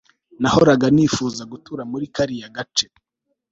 nahoraga 0.41 0.85
nifuza 0.95 1.41
gutura 1.51 1.83
muri 1.91 2.05
kariya 2.15 2.47
gace 2.55 2.85